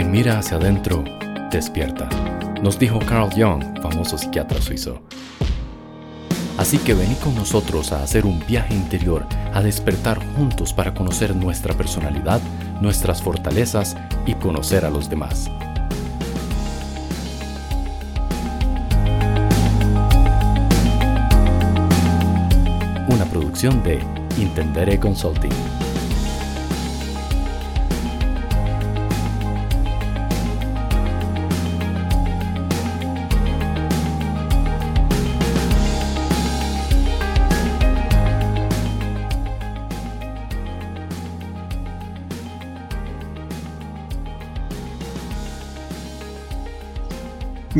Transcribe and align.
Quien 0.00 0.12
mira 0.12 0.38
hacia 0.38 0.56
adentro, 0.56 1.04
despierta, 1.50 2.08
nos 2.62 2.78
dijo 2.78 2.98
Carl 3.00 3.28
Jung, 3.36 3.82
famoso 3.82 4.16
psiquiatra 4.16 4.58
suizo. 4.58 5.02
Así 6.56 6.78
que 6.78 6.94
vení 6.94 7.16
con 7.16 7.34
nosotros 7.34 7.92
a 7.92 8.02
hacer 8.02 8.24
un 8.24 8.42
viaje 8.46 8.72
interior, 8.72 9.26
a 9.52 9.60
despertar 9.60 10.18
juntos 10.36 10.72
para 10.72 10.94
conocer 10.94 11.36
nuestra 11.36 11.74
personalidad, 11.74 12.40
nuestras 12.80 13.20
fortalezas 13.20 13.94
y 14.24 14.32
conocer 14.36 14.86
a 14.86 14.90
los 14.90 15.10
demás. 15.10 15.50
Una 23.06 23.26
producción 23.26 23.82
de 23.82 24.02
Intendere 24.38 24.98
Consulting. 24.98 25.89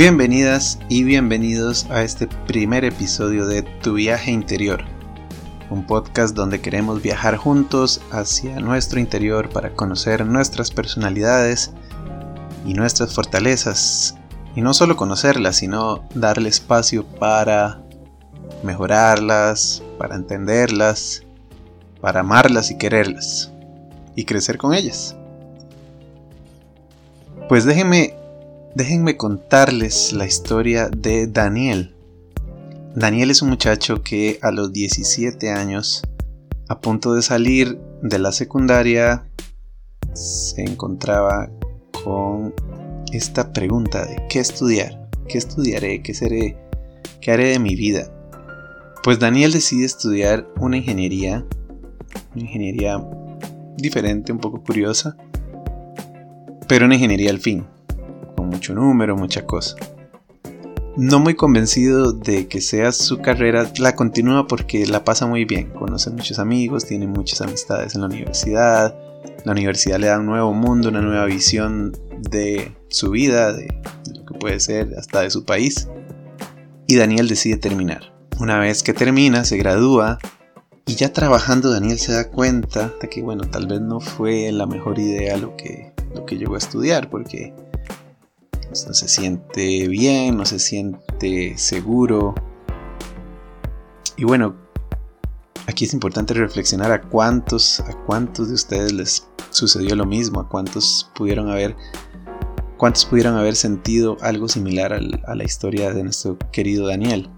Bienvenidas 0.00 0.78
y 0.88 1.04
bienvenidos 1.04 1.84
a 1.90 2.02
este 2.02 2.26
primer 2.26 2.86
episodio 2.86 3.46
de 3.46 3.60
Tu 3.60 3.92
viaje 3.92 4.30
interior, 4.30 4.82
un 5.68 5.86
podcast 5.86 6.34
donde 6.34 6.62
queremos 6.62 7.02
viajar 7.02 7.36
juntos 7.36 8.00
hacia 8.10 8.60
nuestro 8.60 8.98
interior 8.98 9.50
para 9.50 9.74
conocer 9.74 10.24
nuestras 10.24 10.70
personalidades 10.70 11.72
y 12.64 12.72
nuestras 12.72 13.14
fortalezas, 13.14 14.16
y 14.56 14.62
no 14.62 14.72
solo 14.72 14.96
conocerlas, 14.96 15.56
sino 15.56 16.08
darle 16.14 16.48
espacio 16.48 17.04
para 17.04 17.82
mejorarlas, 18.62 19.82
para 19.98 20.16
entenderlas, 20.16 21.24
para 22.00 22.20
amarlas 22.20 22.70
y 22.70 22.78
quererlas, 22.78 23.52
y 24.16 24.24
crecer 24.24 24.56
con 24.56 24.72
ellas. 24.72 25.14
Pues 27.50 27.66
déjenme 27.66 28.19
Déjenme 28.74 29.16
contarles 29.16 30.12
la 30.12 30.26
historia 30.26 30.88
de 30.88 31.26
Daniel. 31.26 31.92
Daniel 32.94 33.32
es 33.32 33.42
un 33.42 33.48
muchacho 33.48 34.04
que 34.04 34.38
a 34.42 34.52
los 34.52 34.72
17 34.72 35.50
años, 35.50 36.02
a 36.68 36.80
punto 36.80 37.14
de 37.14 37.22
salir 37.22 37.80
de 38.00 38.20
la 38.20 38.30
secundaria, 38.30 39.26
se 40.14 40.62
encontraba 40.62 41.50
con 42.04 42.54
esta 43.12 43.52
pregunta 43.52 44.06
de 44.06 44.22
qué 44.28 44.38
estudiar, 44.38 45.10
qué 45.28 45.38
estudiaré, 45.38 46.00
qué 46.00 46.14
seré, 46.14 46.56
qué 47.20 47.32
haré 47.32 47.46
de 47.46 47.58
mi 47.58 47.74
vida. 47.74 48.08
Pues 49.02 49.18
Daniel 49.18 49.50
decide 49.50 49.84
estudiar 49.84 50.46
una 50.60 50.76
ingeniería, 50.76 51.44
una 52.34 52.42
ingeniería 52.42 53.04
diferente, 53.76 54.30
un 54.30 54.38
poco 54.38 54.62
curiosa, 54.62 55.16
pero 56.68 56.86
una 56.86 56.94
ingeniería 56.94 57.30
al 57.30 57.40
fin, 57.40 57.66
mucho 58.50 58.74
número, 58.74 59.16
mucha 59.16 59.46
cosa. 59.46 59.76
No 60.96 61.20
muy 61.20 61.34
convencido 61.34 62.12
de 62.12 62.48
que 62.48 62.60
sea 62.60 62.92
su 62.92 63.20
carrera, 63.20 63.70
la 63.78 63.94
continúa 63.94 64.46
porque 64.46 64.86
la 64.86 65.04
pasa 65.04 65.26
muy 65.26 65.44
bien, 65.44 65.70
conoce 65.70 66.10
muchos 66.10 66.38
amigos, 66.38 66.84
tiene 66.84 67.06
muchas 67.06 67.40
amistades 67.40 67.94
en 67.94 68.02
la 68.02 68.08
universidad, 68.08 68.94
la 69.44 69.52
universidad 69.52 69.98
le 69.98 70.08
da 70.08 70.18
un 70.18 70.26
nuevo 70.26 70.52
mundo, 70.52 70.88
una 70.88 71.00
nueva 71.00 71.26
visión 71.26 71.96
de 72.18 72.72
su 72.88 73.10
vida, 73.10 73.52
de, 73.52 73.72
lo 74.14 74.26
que 74.26 74.34
puede 74.34 74.60
ser 74.60 74.94
hasta 74.98 75.22
de 75.22 75.30
su 75.30 75.44
país. 75.44 75.88
Y 76.86 76.96
Daniel 76.96 77.28
decide 77.28 77.56
terminar. 77.56 78.12
Una 78.40 78.58
vez 78.58 78.82
que 78.82 78.92
termina, 78.92 79.44
se 79.44 79.56
gradúa 79.56 80.18
y 80.86 80.96
ya 80.96 81.12
trabajando 81.12 81.70
Daniel 81.70 81.98
se 81.98 82.12
da 82.12 82.30
cuenta 82.30 82.92
de 83.00 83.08
que 83.08 83.22
bueno, 83.22 83.44
tal 83.44 83.68
vez 83.68 83.80
no 83.80 84.00
fue 84.00 84.50
la 84.50 84.66
mejor 84.66 84.98
idea 84.98 85.36
lo 85.36 85.56
que, 85.56 85.92
lo 86.14 86.26
que 86.26 86.36
llegó 86.36 86.56
a 86.56 86.58
estudiar 86.58 87.08
porque 87.10 87.54
no 88.70 88.94
se 88.94 89.08
siente 89.08 89.88
bien, 89.88 90.36
no 90.36 90.44
se 90.44 90.58
siente 90.58 91.58
seguro. 91.58 92.34
Y 94.16 94.24
bueno, 94.24 94.54
aquí 95.66 95.84
es 95.84 95.92
importante 95.92 96.34
reflexionar 96.34 96.92
a 96.92 97.00
cuántos, 97.00 97.80
a 97.80 97.92
cuántos 98.06 98.48
de 98.48 98.54
ustedes 98.54 98.92
les 98.92 99.26
sucedió 99.50 99.96
lo 99.96 100.06
mismo, 100.06 100.40
a 100.40 100.48
cuántos 100.48 101.10
pudieron 101.14 101.50
haber, 101.50 101.76
cuántos 102.76 103.04
pudieron 103.06 103.36
haber 103.36 103.56
sentido 103.56 104.16
algo 104.20 104.48
similar 104.48 104.92
a 104.92 105.34
la 105.34 105.44
historia 105.44 105.92
de 105.92 106.04
nuestro 106.04 106.38
querido 106.52 106.86
Daniel. 106.86 107.28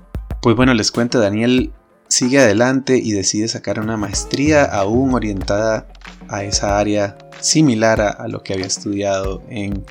Pues 0.43 0.55
bueno, 0.55 0.75
les 0.75 0.91
cuento, 0.91 1.19
Daniel 1.19 1.73
sigue 2.09 2.41
adelante 2.41 2.99
y 2.99 3.13
decide 3.13 3.49
sacar 3.49 3.81
una 3.81 3.97
maestría 3.97 4.65
aún 4.65 5.15
orientada 5.15 5.89
a 6.29 6.45
esa 6.45 6.79
área 6.79 7.17
similar 7.41 8.01
a 8.01 8.29
lo 8.29 8.43
que 8.43 8.53
había 8.53 8.67
estudiado 8.67 9.43
en 9.49 9.85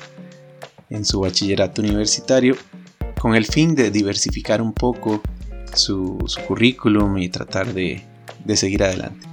en 0.92 1.04
su 1.04 1.20
bachillerato 1.20 1.82
universitario 1.82 2.56
con 3.18 3.34
el 3.34 3.46
fin 3.46 3.74
de 3.74 3.90
diversificar 3.90 4.60
un 4.60 4.72
poco 4.72 5.22
su, 5.74 6.18
currículum 6.46 7.18
y 7.18 7.28
tratar 7.28 7.72
de, 7.72 8.02
de 8.44 8.56
seguir 8.56 8.82
adelante. 8.82 9.26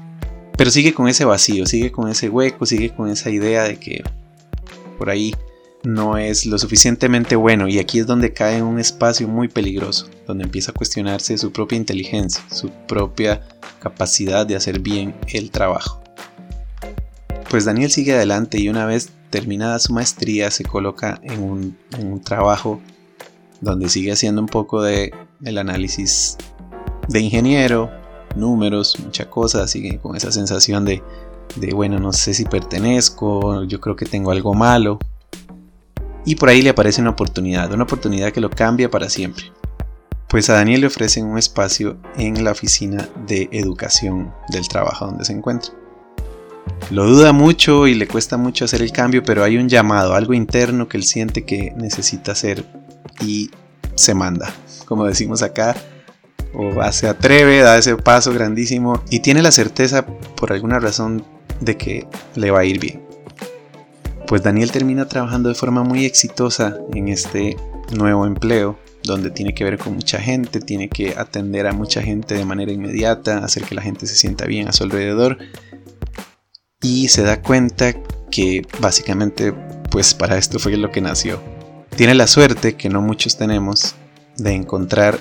Pero 0.57 0.71
sigue 0.71 0.93
con 0.93 1.07
ese 1.07 1.25
vacío, 1.25 1.65
sigue 1.65 1.91
con 1.91 2.09
ese 2.09 2.29
hueco, 2.29 2.65
sigue 2.65 2.89
con 2.93 3.09
esa 3.09 3.29
idea 3.29 3.63
de 3.63 3.79
que 3.79 4.03
por 4.97 5.09
ahí 5.09 5.33
no 5.83 6.17
es 6.17 6.45
lo 6.45 6.57
suficientemente 6.57 7.35
bueno 7.35 7.67
y 7.67 7.79
aquí 7.79 7.99
es 7.99 8.05
donde 8.05 8.33
cae 8.33 8.57
en 8.57 8.63
un 8.63 8.79
espacio 8.79 9.27
muy 9.27 9.47
peligroso, 9.47 10.09
donde 10.27 10.43
empieza 10.43 10.71
a 10.71 10.73
cuestionarse 10.73 11.37
su 11.37 11.51
propia 11.51 11.77
inteligencia, 11.77 12.43
su 12.51 12.69
propia 12.87 13.41
capacidad 13.79 14.45
de 14.45 14.55
hacer 14.55 14.79
bien 14.79 15.15
el 15.27 15.51
trabajo. 15.51 16.01
Pues 17.49 17.65
Daniel 17.65 17.89
sigue 17.89 18.13
adelante 18.13 18.59
y 18.59 18.69
una 18.69 18.85
vez 18.85 19.11
terminada 19.29 19.79
su 19.79 19.93
maestría 19.93 20.51
se 20.51 20.63
coloca 20.63 21.19
en 21.23 21.43
un, 21.43 22.21
trabajo 22.21 22.81
donde 23.61 23.89
sigue 23.89 24.11
haciendo 24.11 24.41
un 24.41 24.47
poco 24.47 24.81
de 24.81 25.13
el 25.43 25.57
análisis 25.57 26.37
de 27.07 27.19
ingeniero, 27.19 27.89
números, 28.35 28.99
muchas 28.99 29.27
cosas, 29.27 29.71
sigue 29.71 29.99
con 29.99 30.15
esa 30.15 30.31
sensación 30.31 30.85
de, 30.85 31.01
de, 31.55 31.73
bueno, 31.73 31.99
no 31.99 32.13
sé 32.13 32.33
si 32.33 32.45
pertenezco, 32.45 33.63
yo 33.63 33.79
creo 33.81 33.95
que 33.95 34.05
tengo 34.05 34.31
algo 34.31 34.53
malo. 34.53 34.99
Y 36.25 36.35
por 36.35 36.49
ahí 36.49 36.61
le 36.61 36.69
aparece 36.69 37.01
una 37.01 37.11
oportunidad, 37.11 37.71
una 37.73 37.83
oportunidad 37.83 38.31
que 38.31 38.41
lo 38.41 38.49
cambia 38.49 38.89
para 38.89 39.09
siempre. 39.09 39.45
Pues 40.27 40.49
a 40.49 40.53
Daniel 40.53 40.81
le 40.81 40.87
ofrecen 40.87 41.25
un 41.25 41.39
espacio 41.39 41.97
en 42.15 42.43
la 42.43 42.51
oficina 42.51 43.09
de 43.25 43.49
educación 43.51 44.31
del 44.49 44.67
trabajo 44.67 45.07
donde 45.07 45.25
se 45.25 45.33
encuentra. 45.33 45.73
Lo 46.91 47.05
duda 47.05 47.33
mucho 47.33 47.85
y 47.87 47.93
le 47.93 48.07
cuesta 48.07 48.37
mucho 48.37 48.65
hacer 48.65 48.81
el 48.81 48.91
cambio, 48.91 49.23
pero 49.23 49.43
hay 49.43 49.57
un 49.57 49.69
llamado, 49.69 50.15
algo 50.15 50.33
interno 50.33 50.87
que 50.87 50.97
él 50.97 51.03
siente 51.03 51.45
que 51.45 51.71
necesita 51.77 52.31
hacer 52.31 52.65
y 53.21 53.51
se 53.93 54.15
manda, 54.15 54.51
como 54.85 55.05
decimos 55.05 55.43
acá, 55.43 55.75
o 56.53 56.91
se 56.91 57.07
atreve, 57.07 57.59
da 57.59 57.77
ese 57.77 57.95
paso 57.95 58.33
grandísimo 58.33 59.03
y 59.11 59.19
tiene 59.19 59.43
la 59.43 59.51
certeza 59.51 60.05
por 60.05 60.51
alguna 60.51 60.79
razón 60.79 61.23
de 61.59 61.77
que 61.77 62.07
le 62.35 62.49
va 62.49 62.61
a 62.61 62.65
ir 62.65 62.79
bien. 62.79 63.03
Pues 64.25 64.41
Daniel 64.41 64.71
termina 64.71 65.07
trabajando 65.07 65.49
de 65.49 65.55
forma 65.55 65.83
muy 65.83 66.05
exitosa 66.05 66.77
en 66.93 67.07
este 67.07 67.55
nuevo 67.91 68.25
empleo, 68.25 68.79
donde 69.03 69.31
tiene 69.31 69.53
que 69.53 69.63
ver 69.63 69.77
con 69.77 69.93
mucha 69.93 70.19
gente, 70.19 70.59
tiene 70.59 70.89
que 70.89 71.15
atender 71.17 71.67
a 71.67 71.73
mucha 71.73 72.01
gente 72.01 72.35
de 72.35 72.45
manera 72.45 72.71
inmediata, 72.71 73.39
hacer 73.39 73.63
que 73.63 73.75
la 73.75 73.81
gente 73.81 74.07
se 74.07 74.15
sienta 74.15 74.45
bien 74.45 74.67
a 74.67 74.73
su 74.73 74.83
alrededor 74.83 75.37
y 76.81 77.09
se 77.09 77.23
da 77.23 77.41
cuenta 77.41 77.93
que 78.31 78.65
básicamente 78.79 79.53
pues 79.91 80.13
para 80.13 80.37
esto 80.37 80.59
fue 80.59 80.77
lo 80.77 80.91
que 80.91 81.01
nació. 81.01 81.41
Tiene 81.95 82.13
la 82.13 82.27
suerte 82.27 82.75
que 82.75 82.89
no 82.89 83.01
muchos 83.01 83.37
tenemos 83.37 83.95
de 84.37 84.53
encontrar 84.53 85.19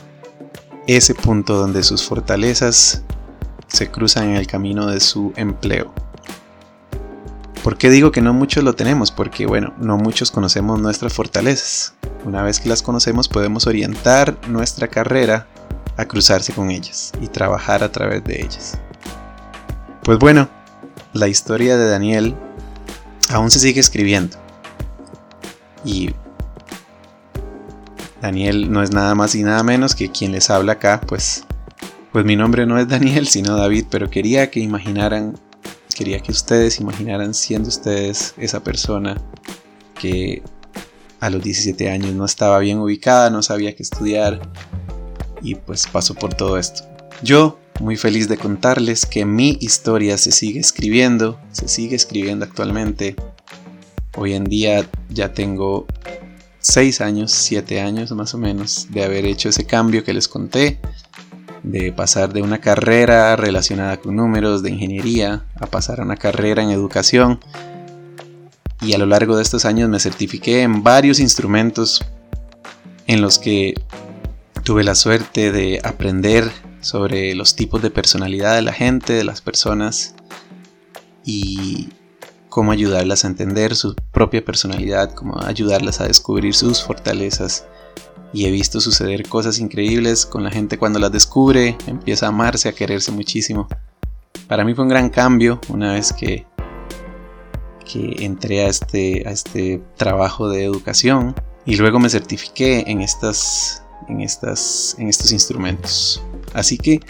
ese 0.86 1.14
punto 1.14 1.54
donde 1.54 1.82
sus 1.82 2.04
fortalezas 2.04 3.02
se 3.66 3.90
cruzan 3.90 4.30
en 4.30 4.36
el 4.36 4.46
camino 4.46 4.86
de 4.86 5.00
su 5.00 5.32
empleo. 5.36 5.92
¿Por 7.64 7.76
qué 7.76 7.90
digo 7.90 8.12
que 8.12 8.22
no 8.22 8.32
muchos 8.32 8.62
lo 8.62 8.74
tenemos? 8.74 9.10
Porque 9.10 9.46
bueno, 9.46 9.74
no 9.78 9.98
muchos 9.98 10.30
conocemos 10.30 10.80
nuestras 10.80 11.12
fortalezas. 11.12 11.94
Una 12.24 12.42
vez 12.42 12.60
que 12.60 12.68
las 12.68 12.82
conocemos 12.82 13.28
podemos 13.28 13.66
orientar 13.66 14.38
nuestra 14.48 14.88
carrera 14.88 15.48
a 15.96 16.04
cruzarse 16.04 16.52
con 16.52 16.70
ellas 16.70 17.12
y 17.20 17.26
trabajar 17.26 17.82
a 17.82 17.90
través 17.90 18.22
de 18.24 18.40
ellas. 18.40 18.78
Pues 20.04 20.18
bueno, 20.18 20.48
la 21.18 21.28
historia 21.28 21.76
de 21.76 21.88
Daniel 21.88 22.34
aún 23.30 23.50
se 23.50 23.58
sigue 23.58 23.80
escribiendo. 23.80 24.36
Y 25.84 26.10
Daniel 28.20 28.70
no 28.70 28.82
es 28.82 28.92
nada 28.92 29.14
más 29.14 29.34
y 29.34 29.42
nada 29.42 29.62
menos 29.62 29.94
que 29.94 30.10
quien 30.10 30.32
les 30.32 30.50
habla 30.50 30.72
acá, 30.72 31.00
pues 31.06 31.44
pues 32.12 32.24
mi 32.24 32.36
nombre 32.36 32.66
no 32.66 32.78
es 32.78 32.88
Daniel, 32.88 33.26
sino 33.28 33.56
David, 33.56 33.86
pero 33.90 34.10
quería 34.10 34.50
que 34.50 34.60
imaginaran, 34.60 35.38
quería 35.94 36.20
que 36.20 36.32
ustedes 36.32 36.80
imaginaran 36.80 37.34
siendo 37.34 37.68
ustedes 37.68 38.34
esa 38.38 38.62
persona 38.62 39.20
que 40.00 40.42
a 41.20 41.30
los 41.30 41.42
17 41.42 41.90
años 41.90 42.14
no 42.14 42.24
estaba 42.24 42.58
bien 42.60 42.78
ubicada, 42.78 43.30
no 43.30 43.42
sabía 43.42 43.74
qué 43.74 43.82
estudiar 43.82 44.40
y 45.42 45.54
pues 45.56 45.86
pasó 45.86 46.14
por 46.14 46.34
todo 46.34 46.58
esto. 46.58 46.84
Yo 47.22 47.58
muy 47.80 47.96
feliz 47.96 48.28
de 48.28 48.36
contarles 48.36 49.06
que 49.06 49.24
mi 49.24 49.56
historia 49.60 50.18
se 50.18 50.32
sigue 50.32 50.60
escribiendo, 50.60 51.38
se 51.52 51.68
sigue 51.68 51.96
escribiendo 51.96 52.44
actualmente. 52.44 53.16
Hoy 54.16 54.34
en 54.34 54.44
día 54.44 54.88
ya 55.10 55.32
tengo 55.32 55.86
6 56.60 57.00
años, 57.00 57.32
7 57.32 57.80
años 57.80 58.10
más 58.12 58.34
o 58.34 58.38
menos 58.38 58.88
de 58.90 59.04
haber 59.04 59.26
hecho 59.26 59.48
ese 59.48 59.64
cambio 59.64 60.02
que 60.02 60.12
les 60.12 60.26
conté, 60.26 60.80
de 61.62 61.92
pasar 61.92 62.32
de 62.32 62.42
una 62.42 62.58
carrera 62.58 63.36
relacionada 63.36 63.98
con 63.98 64.16
números 64.16 64.62
de 64.62 64.70
ingeniería 64.70 65.46
a 65.54 65.66
pasar 65.66 66.00
a 66.00 66.04
una 66.04 66.16
carrera 66.16 66.62
en 66.62 66.70
educación. 66.70 67.40
Y 68.80 68.92
a 68.94 68.98
lo 68.98 69.06
largo 69.06 69.36
de 69.36 69.42
estos 69.42 69.64
años 69.64 69.88
me 69.88 70.00
certifiqué 70.00 70.62
en 70.62 70.82
varios 70.82 71.20
instrumentos 71.20 72.04
en 73.06 73.20
los 73.20 73.38
que 73.38 73.74
tuve 74.62 74.84
la 74.84 74.94
suerte 74.94 75.50
de 75.50 75.80
aprender 75.82 76.50
sobre 76.80 77.34
los 77.34 77.56
tipos 77.56 77.82
de 77.82 77.90
personalidad 77.90 78.54
de 78.54 78.62
la 78.62 78.72
gente, 78.72 79.12
de 79.12 79.24
las 79.24 79.40
personas 79.40 80.14
y 81.24 81.88
cómo 82.48 82.72
ayudarlas 82.72 83.24
a 83.24 83.28
entender 83.28 83.76
su 83.76 83.94
propia 84.12 84.44
personalidad, 84.44 85.14
cómo 85.14 85.40
ayudarlas 85.40 86.00
a 86.00 86.08
descubrir 86.08 86.54
sus 86.54 86.82
fortalezas. 86.82 87.66
Y 88.32 88.46
he 88.46 88.50
visto 88.50 88.80
suceder 88.80 89.28
cosas 89.28 89.58
increíbles 89.58 90.26
con 90.26 90.44
la 90.44 90.50
gente 90.50 90.76
cuando 90.78 90.98
las 90.98 91.12
descubre, 91.12 91.78
empieza 91.86 92.26
a 92.26 92.28
amarse, 92.30 92.68
a 92.68 92.72
quererse 92.72 93.10
muchísimo. 93.12 93.68
Para 94.48 94.64
mí 94.64 94.74
fue 94.74 94.84
un 94.84 94.90
gran 94.90 95.08
cambio 95.08 95.60
una 95.68 95.92
vez 95.92 96.12
que, 96.12 96.46
que 97.90 98.24
entré 98.24 98.64
a 98.64 98.68
este, 98.68 99.26
a 99.26 99.30
este 99.30 99.82
trabajo 99.96 100.48
de 100.48 100.64
educación 100.64 101.34
y 101.64 101.76
luego 101.76 101.98
me 101.98 102.08
certifiqué 102.08 102.84
en, 102.86 103.00
estas, 103.00 103.82
en, 104.08 104.20
estas, 104.20 104.96
en 104.98 105.08
estos 105.08 105.32
instrumentos. 105.32 106.22
Así 106.58 106.76
que 106.76 107.00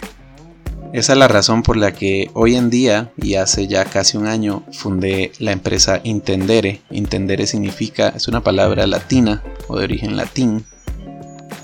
esa 0.93 1.13
es 1.13 1.19
la 1.19 1.27
razón 1.27 1.63
por 1.63 1.75
la 1.75 1.91
que 1.91 2.29
hoy 2.33 2.55
en 2.55 2.69
día, 2.69 3.11
y 3.17 3.35
hace 3.35 3.67
ya 3.67 3.85
casi 3.85 4.17
un 4.17 4.27
año, 4.27 4.63
fundé 4.71 5.31
la 5.39 5.51
empresa 5.51 6.01
Intendere. 6.03 6.81
Intendere 6.91 7.47
significa, 7.47 8.09
es 8.09 8.27
una 8.27 8.43
palabra 8.43 8.85
latina 8.85 9.43
o 9.67 9.77
de 9.77 9.85
origen 9.85 10.17
latín, 10.17 10.65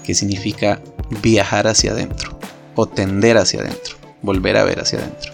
que 0.03 0.15
significa 0.15 0.81
viajar 1.21 1.67
hacia 1.67 1.91
adentro 1.91 2.39
o 2.75 2.87
tender 2.87 3.37
hacia 3.37 3.61
adentro, 3.61 3.95
volver 4.21 4.57
a 4.57 4.63
ver 4.63 4.79
hacia 4.79 4.99
adentro. 4.99 5.33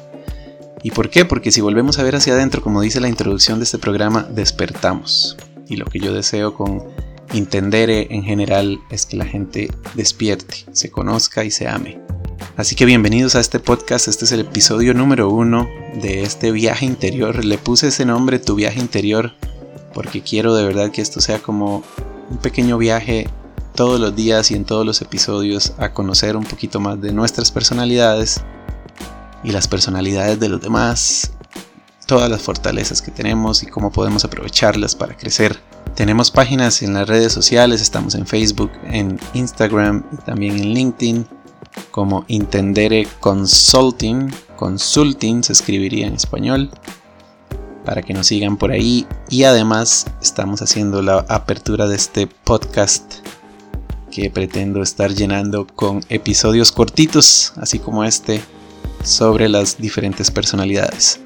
¿Y 0.84 0.92
por 0.92 1.10
qué? 1.10 1.26
Porque 1.26 1.52
si 1.52 1.62
volvemos 1.62 2.00
a 2.00 2.04
ver 2.04 2.16
hacia 2.16 2.34
adentro, 2.34 2.62
como 2.62 2.82
dice 2.82 3.00
la 3.00 3.10
introducción 3.10 3.60
de 3.60 3.66
este 3.66 3.78
programa, 3.78 4.24
despertamos. 4.24 5.38
Y 5.68 5.78
lo 5.78 5.86
que 5.86 6.00
yo 6.00 6.14
deseo 6.14 6.54
con 6.54 6.84
Intendere 7.34 8.08
en 8.10 8.24
general 8.24 8.80
es 8.90 9.06
que 9.06 9.16
la 9.16 9.26
gente 9.26 9.72
despierte, 9.94 10.66
se 10.74 10.92
conozca 10.92 11.46
y 11.46 11.52
se 11.52 11.68
ame. 11.68 12.11
Así 12.58 12.76
que 12.76 12.84
bienvenidos 12.86 13.36
a 13.36 13.40
este 13.40 13.62
podcast, 13.62 14.10
este 14.10 14.26
es 14.26 14.34
el 14.34 14.42
episodio 14.42 14.94
número 14.94 15.30
uno 15.30 15.70
de 16.02 16.24
este 16.24 16.52
viaje 16.52 16.86
interior. 16.86 17.46
Le 17.46 17.58
puse 17.58 17.88
ese 17.88 18.06
nombre, 18.06 18.40
tu 18.40 18.56
viaje 18.56 18.80
interior, 18.80 19.32
porque 19.94 20.22
quiero 20.22 20.54
de 20.54 20.66
verdad 20.66 20.92
que 20.92 21.02
esto 21.02 21.22
sea 21.22 21.40
como 21.42 21.82
un 22.30 22.38
pequeño 22.38 22.78
viaje 22.78 23.30
todos 23.74 24.02
los 24.02 24.14
días 24.18 24.52
y 24.52 24.56
en 24.56 24.66
todos 24.66 24.86
los 24.86 25.02
episodios 25.02 25.74
a 25.78 25.94
conocer 25.94 26.36
un 26.36 26.44
poquito 26.44 26.82
más 26.82 27.00
de 27.00 27.14
nuestras 27.14 27.52
personalidades 27.52 28.42
y 29.46 29.52
las 29.52 29.70
personalidades 29.70 30.38
de 30.38 30.50
los 30.50 30.60
demás, 30.60 31.32
todas 32.06 32.30
las 32.30 32.42
fortalezas 32.42 33.02
que 33.02 33.12
tenemos 33.12 33.64
y 33.64 33.68
cómo 33.68 33.94
podemos 33.94 34.26
aprovecharlas 34.26 34.94
para 34.94 35.16
crecer. 35.16 35.58
Tenemos 35.96 36.32
páginas 36.32 36.82
en 36.82 36.94
las 36.96 37.08
redes 37.08 37.32
sociales, 37.32 37.82
estamos 37.82 38.14
en 38.14 38.28
Facebook, 38.28 38.72
en 38.84 39.18
Instagram 39.34 40.04
y 40.12 40.18
también 40.18 40.58
en 40.58 40.74
LinkedIn 40.74 41.41
como 41.92 42.26
Intendere 42.28 43.08
Consulting, 43.20 44.32
Consulting 44.56 45.44
se 45.44 45.54
escribiría 45.54 46.08
en 46.08 46.14
español, 46.14 46.72
para 47.86 48.02
que 48.02 48.14
nos 48.14 48.28
sigan 48.28 48.58
por 48.58 48.72
ahí. 48.72 49.08
Y 49.30 49.44
además 49.44 50.06
estamos 50.22 50.62
haciendo 50.62 51.02
la 51.02 51.26
apertura 51.30 51.88
de 51.88 51.96
este 51.96 52.28
podcast 52.28 53.16
que 54.12 54.30
pretendo 54.30 54.82
estar 54.82 55.14
llenando 55.14 55.66
con 55.66 56.02
episodios 56.10 56.72
cortitos, 56.72 57.54
así 57.58 57.80
como 57.80 58.04
este, 58.04 58.42
sobre 59.04 59.50
las 59.50 59.78
diferentes 59.78 60.30
personalidades. 60.30 61.20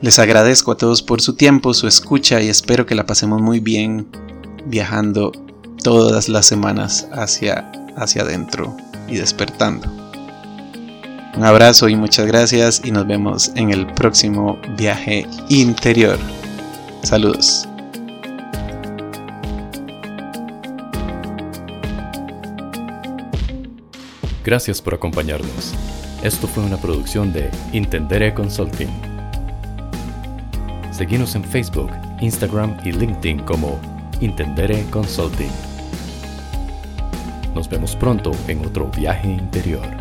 Les 0.00 0.18
agradezco 0.18 0.72
a 0.72 0.76
todos 0.76 1.02
por 1.02 1.20
su 1.20 1.34
tiempo, 1.34 1.74
su 1.74 1.86
escucha 1.86 2.40
y 2.40 2.48
espero 2.48 2.86
que 2.86 2.94
la 2.94 3.04
pasemos 3.04 3.42
muy 3.42 3.60
bien 3.60 4.08
viajando 4.64 5.30
todas 5.82 6.28
las 6.30 6.46
semanas 6.46 7.06
hacia, 7.12 7.70
hacia 7.96 8.22
adentro 8.22 8.76
y 9.08 9.16
despertando. 9.16 9.88
Un 11.36 11.44
abrazo 11.44 11.88
y 11.88 11.96
muchas 11.96 12.26
gracias 12.26 12.82
y 12.84 12.90
nos 12.90 13.06
vemos 13.06 13.52
en 13.54 13.70
el 13.70 13.86
próximo 13.86 14.58
viaje 14.76 15.26
interior. 15.48 16.18
Saludos. 17.02 17.68
Gracias 24.44 24.82
por 24.82 24.94
acompañarnos. 24.94 25.74
Esto 26.22 26.48
fue 26.48 26.64
una 26.64 26.76
producción 26.76 27.32
de 27.32 27.50
Intendere 27.72 28.34
Consulting. 28.34 28.90
Seguimos 30.90 31.34
en 31.34 31.44
Facebook, 31.44 31.90
Instagram 32.20 32.76
y 32.84 32.92
LinkedIn 32.92 33.40
como 33.40 33.78
Intendere 34.20 34.84
Consulting. 34.90 35.69
Nos 37.54 37.68
vemos 37.68 37.96
pronto 37.96 38.30
en 38.48 38.64
otro 38.64 38.88
viaje 38.88 39.28
interior. 39.28 39.99